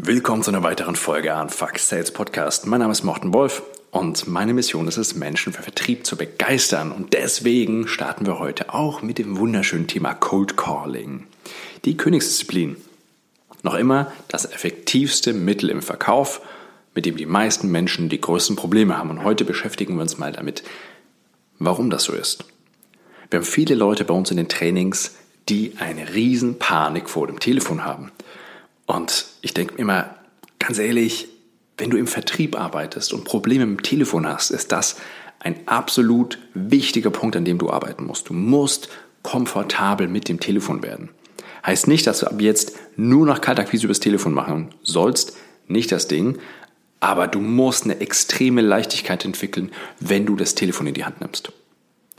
Willkommen 0.00 0.44
zu 0.44 0.52
einer 0.52 0.62
weiteren 0.62 0.94
Folge 0.94 1.34
an 1.34 1.50
Fuck 1.50 1.76
Sales 1.80 2.12
Podcast. 2.12 2.66
Mein 2.66 2.78
Name 2.78 2.92
ist 2.92 3.02
Morten 3.02 3.34
Wolf 3.34 3.64
und 3.90 4.28
meine 4.28 4.54
Mission 4.54 4.86
ist 4.86 4.96
es, 4.96 5.16
Menschen 5.16 5.52
für 5.52 5.64
Vertrieb 5.64 6.06
zu 6.06 6.16
begeistern. 6.16 6.92
Und 6.92 7.14
deswegen 7.14 7.88
starten 7.88 8.24
wir 8.24 8.38
heute 8.38 8.72
auch 8.72 9.02
mit 9.02 9.18
dem 9.18 9.38
wunderschönen 9.38 9.88
Thema 9.88 10.14
Cold 10.14 10.56
Calling. 10.56 11.26
Die 11.84 11.96
Königsdisziplin. 11.96 12.76
Noch 13.64 13.74
immer 13.74 14.12
das 14.28 14.44
effektivste 14.44 15.32
Mittel 15.32 15.68
im 15.68 15.82
Verkauf, 15.82 16.42
mit 16.94 17.04
dem 17.04 17.16
die 17.16 17.26
meisten 17.26 17.68
Menschen 17.68 18.08
die 18.08 18.20
größten 18.20 18.54
Probleme 18.54 18.96
haben. 18.96 19.10
Und 19.10 19.24
heute 19.24 19.44
beschäftigen 19.44 19.96
wir 19.96 20.02
uns 20.02 20.16
mal 20.16 20.30
damit, 20.30 20.62
warum 21.58 21.90
das 21.90 22.04
so 22.04 22.12
ist. 22.12 22.44
Wir 23.30 23.40
haben 23.40 23.46
viele 23.46 23.74
Leute 23.74 24.04
bei 24.04 24.14
uns 24.14 24.30
in 24.30 24.36
den 24.36 24.48
Trainings, 24.48 25.16
die 25.48 25.72
eine 25.80 26.14
riesen 26.14 26.60
Panik 26.60 27.10
vor 27.10 27.26
dem 27.26 27.40
Telefon 27.40 27.84
haben. 27.84 28.12
Und 28.86 29.26
ich 29.42 29.54
denke 29.54 29.74
mir 29.74 29.80
immer, 29.80 30.14
ganz 30.58 30.78
ehrlich, 30.78 31.28
wenn 31.76 31.90
du 31.90 31.96
im 31.96 32.06
Vertrieb 32.06 32.58
arbeitest 32.58 33.12
und 33.12 33.24
Probleme 33.24 33.66
mit 33.66 33.78
dem 33.78 33.82
Telefon 33.82 34.26
hast, 34.26 34.50
ist 34.50 34.72
das 34.72 34.96
ein 35.40 35.56
absolut 35.66 36.38
wichtiger 36.54 37.10
Punkt, 37.10 37.36
an 37.36 37.44
dem 37.44 37.58
du 37.58 37.70
arbeiten 37.70 38.04
musst. 38.04 38.28
Du 38.28 38.34
musst 38.34 38.88
komfortabel 39.22 40.08
mit 40.08 40.28
dem 40.28 40.40
Telefon 40.40 40.82
werden. 40.82 41.10
Heißt 41.64 41.86
nicht, 41.86 42.06
dass 42.06 42.20
du 42.20 42.26
ab 42.26 42.40
jetzt 42.40 42.76
nur 42.96 43.26
noch 43.26 43.40
Kaltakquise 43.40 43.86
übers 43.86 44.00
Telefon 44.00 44.32
machen 44.32 44.70
sollst, 44.82 45.36
nicht 45.66 45.92
das 45.92 46.08
Ding, 46.08 46.38
aber 47.00 47.28
du 47.28 47.40
musst 47.40 47.84
eine 47.84 48.00
extreme 48.00 48.62
Leichtigkeit 48.62 49.24
entwickeln, 49.24 49.70
wenn 50.00 50.26
du 50.26 50.34
das 50.34 50.54
Telefon 50.54 50.88
in 50.88 50.94
die 50.94 51.04
Hand 51.04 51.20
nimmst. 51.20 51.52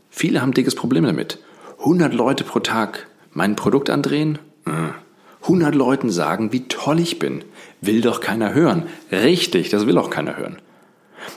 Viele 0.09 0.41
haben 0.41 0.53
dickes 0.53 0.75
Problem 0.75 1.03
damit. 1.03 1.39
100 1.79 2.13
Leute 2.13 2.43
pro 2.43 2.59
Tag 2.59 3.07
mein 3.31 3.55
Produkt 3.55 3.89
andrehen? 3.89 4.39
100 5.49 5.73
äh. 5.73 5.77
Leuten 5.77 6.09
sagen, 6.09 6.51
wie 6.51 6.67
toll 6.67 6.99
ich 6.99 7.19
bin. 7.19 7.43
Will 7.81 8.01
doch 8.01 8.21
keiner 8.21 8.53
hören. 8.53 8.83
Richtig, 9.11 9.69
das 9.69 9.85
will 9.85 9.97
auch 9.97 10.09
keiner 10.09 10.37
hören. 10.37 10.57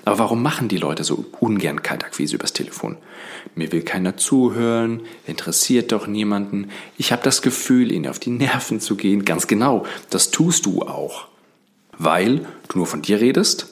Aber 0.04 0.18
warum 0.18 0.42
machen 0.42 0.68
die 0.68 0.76
Leute 0.78 1.04
so 1.04 1.24
ungern 1.40 1.82
Kaltakquise 1.82 2.36
übers 2.36 2.52
Telefon? 2.52 2.96
Mir 3.54 3.72
will 3.72 3.82
keiner 3.82 4.16
zuhören, 4.16 5.00
interessiert 5.26 5.92
doch 5.92 6.06
niemanden. 6.06 6.68
Ich 6.96 7.12
habe 7.12 7.22
das 7.22 7.42
Gefühl, 7.42 7.90
ihnen 7.90 8.06
auf 8.06 8.18
die 8.18 8.30
Nerven 8.30 8.80
zu 8.80 8.96
gehen. 8.96 9.24
Ganz 9.24 9.46
genau, 9.46 9.84
das 10.10 10.30
tust 10.30 10.66
du 10.66 10.82
auch. 10.82 11.28
Weil 11.98 12.46
du 12.68 12.78
nur 12.78 12.86
von 12.86 13.02
dir 13.02 13.20
redest 13.20 13.68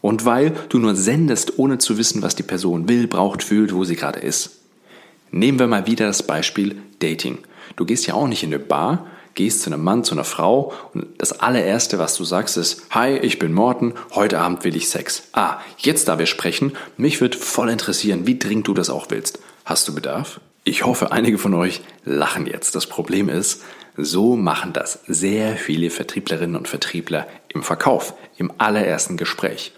und 0.00 0.24
weil 0.24 0.52
du 0.68 0.78
nur 0.78 0.94
sendest, 0.94 1.58
ohne 1.58 1.78
zu 1.78 1.98
wissen, 1.98 2.22
was 2.22 2.36
die 2.36 2.42
Person 2.42 2.88
will, 2.88 3.06
braucht, 3.06 3.42
fühlt, 3.42 3.74
wo 3.74 3.84
sie 3.84 3.96
gerade 3.96 4.20
ist. 4.20 4.58
Nehmen 5.30 5.58
wir 5.58 5.66
mal 5.66 5.86
wieder 5.86 6.06
das 6.06 6.22
Beispiel 6.22 6.76
Dating. 7.00 7.38
Du 7.74 7.84
gehst 7.84 8.06
ja 8.06 8.14
auch 8.14 8.28
nicht 8.28 8.42
in 8.42 8.54
eine 8.54 8.62
Bar, 8.62 9.06
gehst 9.36 9.62
zu 9.62 9.70
einem 9.70 9.84
Mann, 9.84 10.02
zu 10.02 10.14
einer 10.14 10.24
Frau 10.24 10.72
und 10.92 11.06
das 11.18 11.40
allererste, 11.40 12.00
was 12.00 12.16
du 12.16 12.24
sagst, 12.24 12.56
ist, 12.56 12.82
hi, 12.90 13.16
ich 13.18 13.38
bin 13.38 13.52
Morten, 13.52 13.94
heute 14.14 14.40
Abend 14.40 14.64
will 14.64 14.74
ich 14.74 14.88
Sex. 14.88 15.24
Ah, 15.32 15.58
jetzt 15.78 16.08
da 16.08 16.18
wir 16.18 16.26
sprechen, 16.26 16.72
mich 16.96 17.20
wird 17.20 17.36
voll 17.36 17.68
interessieren, 17.68 18.26
wie 18.26 18.38
dringend 18.38 18.66
du 18.66 18.74
das 18.74 18.90
auch 18.90 19.06
willst. 19.10 19.38
Hast 19.64 19.86
du 19.86 19.94
Bedarf? 19.94 20.40
Ich 20.64 20.84
hoffe, 20.84 21.12
einige 21.12 21.38
von 21.38 21.54
euch 21.54 21.82
lachen 22.04 22.46
jetzt. 22.46 22.74
Das 22.74 22.86
Problem 22.86 23.28
ist, 23.28 23.62
so 23.96 24.36
machen 24.36 24.72
das 24.72 25.00
sehr 25.06 25.56
viele 25.56 25.90
Vertrieblerinnen 25.90 26.56
und 26.56 26.66
Vertriebler 26.66 27.26
im 27.48 27.62
Verkauf, 27.62 28.14
im 28.38 28.50
allerersten 28.58 29.16
Gespräch. 29.16 29.72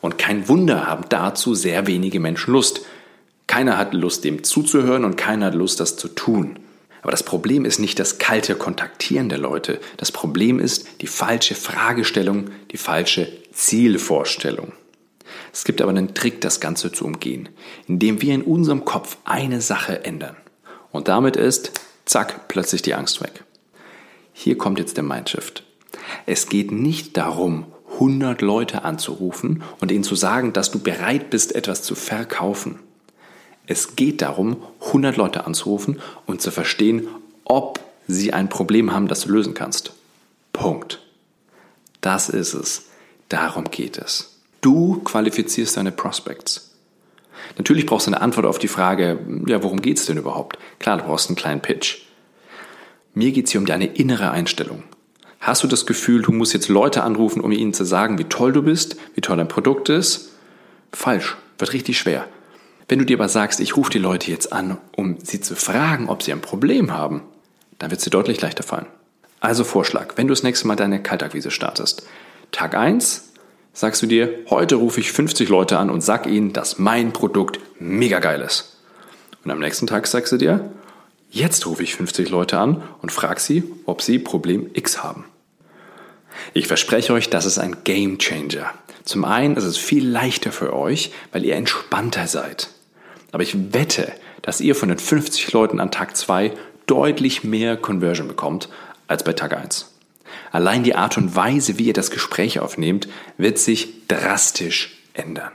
Und 0.00 0.18
kein 0.18 0.48
Wunder 0.48 0.86
haben 0.86 1.04
dazu 1.10 1.54
sehr 1.54 1.86
wenige 1.86 2.18
Menschen 2.18 2.52
Lust. 2.52 2.80
Keiner 3.46 3.76
hat 3.76 3.92
Lust, 3.92 4.24
dem 4.24 4.42
zuzuhören 4.42 5.04
und 5.04 5.16
keiner 5.16 5.46
hat 5.46 5.54
Lust, 5.54 5.80
das 5.80 5.96
zu 5.96 6.08
tun. 6.08 6.58
Aber 7.02 7.10
das 7.10 7.24
Problem 7.24 7.64
ist 7.64 7.78
nicht 7.78 7.98
das 7.98 8.18
kalte 8.18 8.54
Kontaktieren 8.54 9.28
der 9.28 9.38
Leute. 9.38 9.80
Das 9.96 10.12
Problem 10.12 10.58
ist 10.58 10.86
die 11.00 11.08
falsche 11.08 11.54
Fragestellung, 11.54 12.50
die 12.70 12.76
falsche 12.76 13.28
Zielvorstellung. 13.52 14.72
Es 15.52 15.64
gibt 15.64 15.82
aber 15.82 15.90
einen 15.90 16.14
Trick, 16.14 16.40
das 16.40 16.60
Ganze 16.60 16.92
zu 16.92 17.04
umgehen, 17.04 17.48
indem 17.86 18.22
wir 18.22 18.34
in 18.34 18.42
unserem 18.42 18.84
Kopf 18.84 19.16
eine 19.24 19.60
Sache 19.60 20.04
ändern. 20.04 20.36
Und 20.90 21.08
damit 21.08 21.36
ist, 21.36 21.72
zack, 22.04 22.48
plötzlich 22.48 22.82
die 22.82 22.94
Angst 22.94 23.20
weg. 23.20 23.44
Hier 24.32 24.56
kommt 24.56 24.78
jetzt 24.78 24.96
der 24.96 25.04
Mindshift. 25.04 25.64
Es 26.26 26.48
geht 26.48 26.72
nicht 26.72 27.16
darum, 27.16 27.66
100 27.94 28.40
Leute 28.40 28.84
anzurufen 28.84 29.62
und 29.80 29.92
ihnen 29.92 30.04
zu 30.04 30.14
sagen, 30.14 30.52
dass 30.52 30.70
du 30.70 30.78
bereit 30.78 31.30
bist, 31.30 31.54
etwas 31.54 31.82
zu 31.82 31.94
verkaufen. 31.94 32.78
Es 33.72 33.96
geht 33.96 34.20
darum, 34.20 34.62
100 34.84 35.16
Leute 35.16 35.46
anzurufen 35.46 35.98
und 36.26 36.42
zu 36.42 36.50
verstehen, 36.50 37.08
ob 37.44 37.80
sie 38.06 38.34
ein 38.34 38.50
Problem 38.50 38.92
haben, 38.92 39.08
das 39.08 39.22
du 39.22 39.30
lösen 39.30 39.54
kannst. 39.54 39.94
Punkt. 40.52 41.00
Das 42.02 42.28
ist 42.28 42.52
es. 42.52 42.88
Darum 43.30 43.70
geht 43.70 43.96
es. 43.96 44.36
Du 44.60 45.00
qualifizierst 45.00 45.78
deine 45.78 45.90
Prospects. 45.90 46.72
Natürlich 47.56 47.86
brauchst 47.86 48.06
du 48.06 48.10
eine 48.10 48.20
Antwort 48.20 48.44
auf 48.44 48.58
die 48.58 48.68
Frage, 48.68 49.18
ja, 49.46 49.62
worum 49.62 49.80
geht 49.80 49.96
es 49.96 50.04
denn 50.04 50.18
überhaupt? 50.18 50.58
Klar, 50.78 50.98
du 50.98 51.04
brauchst 51.04 51.30
einen 51.30 51.36
kleinen 51.36 51.62
Pitch. 51.62 52.02
Mir 53.14 53.32
geht 53.32 53.46
es 53.46 53.52
hier 53.52 53.60
um 53.62 53.66
deine 53.66 53.86
innere 53.86 54.32
Einstellung. 54.32 54.82
Hast 55.40 55.62
du 55.62 55.66
das 55.66 55.86
Gefühl, 55.86 56.20
du 56.20 56.30
musst 56.30 56.52
jetzt 56.52 56.68
Leute 56.68 57.02
anrufen, 57.02 57.40
um 57.40 57.50
ihnen 57.50 57.72
zu 57.72 57.84
sagen, 57.84 58.18
wie 58.18 58.24
toll 58.24 58.52
du 58.52 58.60
bist, 58.60 58.96
wie 59.14 59.22
toll 59.22 59.38
dein 59.38 59.48
Produkt 59.48 59.88
ist? 59.88 60.32
Falsch, 60.92 61.38
wird 61.56 61.72
richtig 61.72 61.98
schwer. 61.98 62.28
Wenn 62.88 62.98
du 62.98 63.04
dir 63.04 63.16
aber 63.16 63.28
sagst, 63.28 63.60
ich 63.60 63.76
rufe 63.76 63.90
die 63.90 63.98
Leute 63.98 64.30
jetzt 64.30 64.52
an, 64.52 64.78
um 64.96 65.18
sie 65.20 65.40
zu 65.40 65.56
fragen, 65.56 66.08
ob 66.08 66.22
sie 66.22 66.32
ein 66.32 66.40
Problem 66.40 66.92
haben, 66.92 67.22
dann 67.78 67.90
wird 67.90 67.98
es 67.98 68.04
dir 68.04 68.10
deutlich 68.10 68.40
leichter 68.40 68.62
fallen. 68.62 68.86
Also 69.40 69.64
Vorschlag, 69.64 70.16
wenn 70.16 70.28
du 70.28 70.32
das 70.32 70.42
nächste 70.42 70.68
Mal 70.68 70.76
deine 70.76 71.02
Kaltakquise 71.02 71.50
startest. 71.50 72.06
Tag 72.52 72.76
1 72.76 73.32
sagst 73.72 74.02
du 74.02 74.06
dir, 74.06 74.34
heute 74.50 74.76
rufe 74.76 75.00
ich 75.00 75.10
50 75.10 75.48
Leute 75.48 75.78
an 75.78 75.90
und 75.90 76.00
sag 76.00 76.26
ihnen, 76.26 76.52
dass 76.52 76.78
mein 76.78 77.12
Produkt 77.12 77.58
mega 77.78 78.20
geil 78.20 78.40
ist. 78.40 78.76
Und 79.44 79.50
am 79.50 79.58
nächsten 79.58 79.86
Tag 79.86 80.06
sagst 80.06 80.32
du 80.32 80.36
dir, 80.36 80.70
jetzt 81.30 81.66
rufe 81.66 81.82
ich 81.82 81.96
50 81.96 82.28
Leute 82.28 82.58
an 82.58 82.82
und 83.00 83.10
frag 83.10 83.40
sie, 83.40 83.64
ob 83.86 84.02
sie 84.02 84.18
Problem 84.18 84.70
X 84.74 85.02
haben. 85.02 85.24
Ich 86.54 86.66
verspreche 86.66 87.12
euch, 87.12 87.30
das 87.30 87.46
ist 87.46 87.58
ein 87.58 87.84
Game 87.84 88.18
Changer. 88.18 88.72
Zum 89.04 89.24
einen 89.24 89.56
ist 89.56 89.64
es 89.64 89.76
viel 89.76 90.06
leichter 90.08 90.52
für 90.52 90.74
euch, 90.74 91.12
weil 91.32 91.44
ihr 91.44 91.56
entspannter 91.56 92.26
seid. 92.26 92.68
Aber 93.32 93.42
ich 93.42 93.72
wette, 93.72 94.12
dass 94.42 94.60
ihr 94.60 94.74
von 94.74 94.88
den 94.88 94.98
50 94.98 95.52
Leuten 95.52 95.80
an 95.80 95.90
Tag 95.90 96.16
2 96.16 96.52
deutlich 96.86 97.44
mehr 97.44 97.76
Conversion 97.76 98.28
bekommt 98.28 98.68
als 99.08 99.24
bei 99.24 99.32
Tag 99.32 99.56
1. 99.56 99.92
Allein 100.50 100.82
die 100.82 100.94
Art 100.94 101.16
und 101.16 101.34
Weise, 101.34 101.78
wie 101.78 101.86
ihr 101.86 101.92
das 101.92 102.10
Gespräch 102.10 102.60
aufnehmt, 102.60 103.08
wird 103.38 103.58
sich 103.58 104.06
drastisch 104.08 104.98
ändern. 105.14 105.50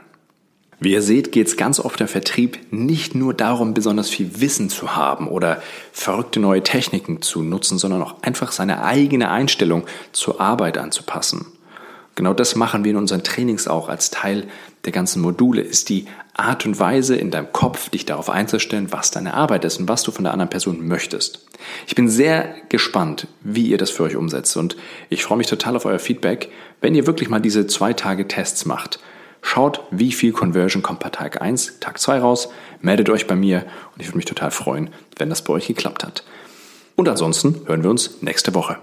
Wie 0.80 0.92
ihr 0.92 1.02
seht, 1.02 1.32
geht 1.32 1.48
es 1.48 1.56
ganz 1.56 1.80
oft 1.80 2.00
im 2.00 2.06
Vertrieb 2.06 2.58
nicht 2.70 3.16
nur 3.16 3.34
darum, 3.34 3.74
besonders 3.74 4.08
viel 4.08 4.40
Wissen 4.40 4.70
zu 4.70 4.94
haben 4.94 5.26
oder 5.26 5.60
verrückte 5.92 6.38
neue 6.38 6.62
Techniken 6.62 7.20
zu 7.20 7.42
nutzen, 7.42 7.78
sondern 7.78 8.02
auch 8.02 8.22
einfach 8.22 8.52
seine 8.52 8.84
eigene 8.84 9.30
Einstellung 9.30 9.84
zur 10.12 10.40
Arbeit 10.40 10.78
anzupassen. 10.78 11.46
Genau 12.14 12.32
das 12.32 12.54
machen 12.54 12.84
wir 12.84 12.92
in 12.92 12.96
unseren 12.96 13.24
Trainings 13.24 13.66
auch 13.66 13.88
als 13.88 14.10
Teil 14.10 14.48
der 14.84 14.92
ganzen 14.92 15.20
Module, 15.20 15.62
ist 15.62 15.88
die 15.88 16.06
Art 16.34 16.64
und 16.64 16.78
Weise 16.78 17.16
in 17.16 17.32
deinem 17.32 17.52
Kopf, 17.52 17.90
dich 17.90 18.06
darauf 18.06 18.30
einzustellen, 18.30 18.92
was 18.92 19.10
deine 19.10 19.34
Arbeit 19.34 19.64
ist 19.64 19.80
und 19.80 19.88
was 19.88 20.04
du 20.04 20.12
von 20.12 20.24
der 20.24 20.32
anderen 20.32 20.50
Person 20.50 20.86
möchtest. 20.86 21.44
Ich 21.88 21.96
bin 21.96 22.08
sehr 22.08 22.54
gespannt, 22.68 23.26
wie 23.42 23.66
ihr 23.66 23.78
das 23.78 23.90
für 23.90 24.04
euch 24.04 24.14
umsetzt 24.14 24.56
und 24.56 24.76
ich 25.10 25.24
freue 25.24 25.38
mich 25.38 25.48
total 25.48 25.74
auf 25.74 25.84
euer 25.84 25.98
Feedback, 25.98 26.50
wenn 26.80 26.94
ihr 26.94 27.08
wirklich 27.08 27.28
mal 27.28 27.40
diese 27.40 27.66
zwei 27.66 27.92
Tage 27.92 28.28
Tests 28.28 28.64
macht. 28.64 29.00
Schaut, 29.42 29.82
wie 29.90 30.12
viel 30.12 30.32
Conversion 30.32 30.82
kommt 30.82 31.00
bei 31.00 31.10
Tag 31.10 31.40
1, 31.40 31.80
Tag 31.80 31.98
2 31.98 32.18
raus, 32.18 32.48
meldet 32.80 33.08
euch 33.10 33.26
bei 33.26 33.36
mir 33.36 33.64
und 33.94 34.00
ich 34.00 34.08
würde 34.08 34.18
mich 34.18 34.26
total 34.26 34.50
freuen, 34.50 34.90
wenn 35.16 35.30
das 35.30 35.42
bei 35.42 35.52
euch 35.52 35.66
geklappt 35.66 36.04
hat. 36.04 36.24
Und 36.96 37.08
ansonsten 37.08 37.62
hören 37.66 37.82
wir 37.82 37.90
uns 37.90 38.22
nächste 38.22 38.54
Woche. 38.54 38.78